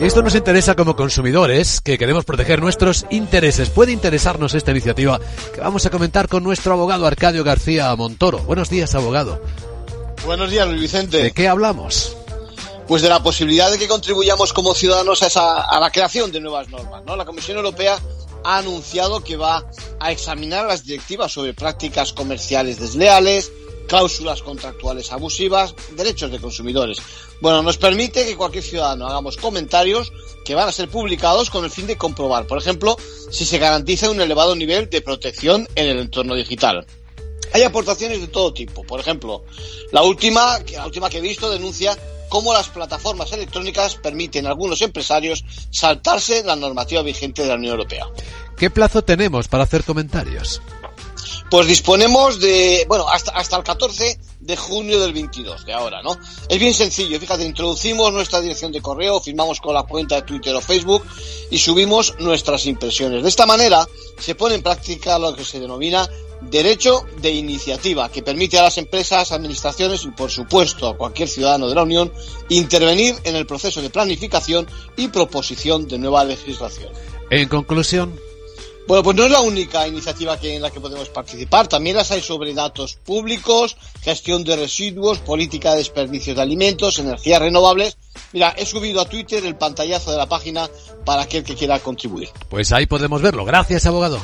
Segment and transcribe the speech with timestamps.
[0.00, 3.68] Esto nos interesa como consumidores, que queremos proteger nuestros intereses.
[3.68, 5.20] Puede interesarnos esta iniciativa
[5.54, 8.38] que vamos a comentar con nuestro abogado Arcadio García Montoro.
[8.38, 9.42] Buenos días, abogado.
[10.24, 11.22] Buenos días, Luis Vicente.
[11.22, 12.16] ¿De qué hablamos?
[12.88, 16.40] Pues de la posibilidad de que contribuyamos como ciudadanos a, esa, a la creación de
[16.40, 17.04] nuevas normas.
[17.04, 17.14] ¿no?
[17.14, 17.98] La Comisión Europea
[18.42, 19.66] ha anunciado que va
[20.00, 23.52] a examinar las directivas sobre prácticas comerciales desleales,
[23.86, 26.98] cláusulas contractuales abusivas, derechos de consumidores.
[27.40, 30.12] Bueno, nos permite que cualquier ciudadano hagamos comentarios
[30.44, 32.96] que van a ser publicados con el fin de comprobar, por ejemplo,
[33.30, 36.86] si se garantiza un elevado nivel de protección en el entorno digital.
[37.52, 38.84] Hay aportaciones de todo tipo.
[38.84, 39.44] Por ejemplo,
[39.92, 44.80] la última, la última que he visto denuncia cómo las plataformas electrónicas permiten a algunos
[44.82, 48.06] empresarios saltarse la normativa vigente de la Unión Europea.
[48.56, 50.62] ¿Qué plazo tenemos para hacer comentarios?
[51.48, 56.16] Pues disponemos de, bueno, hasta, hasta el 14 de junio del 22, de ahora, ¿no?
[56.48, 60.54] Es bien sencillo, fíjate, introducimos nuestra dirección de correo, firmamos con la cuenta de Twitter
[60.54, 61.04] o Facebook
[61.50, 63.22] y subimos nuestras impresiones.
[63.22, 63.86] De esta manera
[64.18, 66.08] se pone en práctica lo que se denomina
[66.40, 71.68] derecho de iniciativa, que permite a las empresas, administraciones y, por supuesto, a cualquier ciudadano
[71.68, 72.12] de la Unión
[72.48, 74.66] intervenir en el proceso de planificación
[74.96, 76.90] y proposición de nueva legislación.
[77.30, 78.18] En conclusión,
[78.90, 81.68] bueno, pues no es la única iniciativa que, en la que podemos participar.
[81.68, 87.38] También las hay sobre datos públicos, gestión de residuos, política de desperdicios de alimentos, energías
[87.38, 87.98] renovables.
[88.32, 90.68] Mira, he subido a Twitter el pantallazo de la página
[91.04, 92.30] para aquel que quiera contribuir.
[92.48, 93.44] Pues ahí podemos verlo.
[93.44, 94.18] Gracias, abogado.